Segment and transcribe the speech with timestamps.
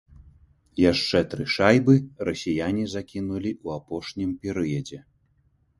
[0.91, 1.93] Яшчэ тры шайбы
[2.31, 4.99] расіяне закінулі ў апошнім перыядзе.